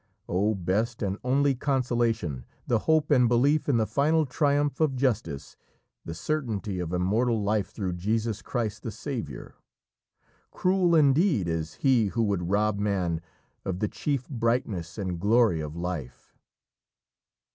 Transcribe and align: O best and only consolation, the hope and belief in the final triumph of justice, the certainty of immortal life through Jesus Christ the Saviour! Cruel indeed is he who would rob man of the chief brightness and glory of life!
O 0.27 0.55
best 0.55 1.03
and 1.03 1.19
only 1.23 1.53
consolation, 1.53 2.43
the 2.65 2.79
hope 2.89 3.11
and 3.11 3.27
belief 3.29 3.69
in 3.69 3.77
the 3.77 3.85
final 3.85 4.25
triumph 4.25 4.79
of 4.81 4.95
justice, 4.95 5.55
the 6.05 6.15
certainty 6.15 6.79
of 6.79 6.91
immortal 6.91 7.43
life 7.43 7.69
through 7.69 7.93
Jesus 7.93 8.41
Christ 8.41 8.81
the 8.81 8.89
Saviour! 8.89 9.53
Cruel 10.49 10.95
indeed 10.95 11.47
is 11.47 11.75
he 11.75 12.07
who 12.07 12.23
would 12.23 12.49
rob 12.49 12.79
man 12.79 13.21
of 13.63 13.77
the 13.77 13.87
chief 13.87 14.27
brightness 14.27 14.97
and 14.97 15.19
glory 15.19 15.59
of 15.61 15.75
life! 15.75 16.35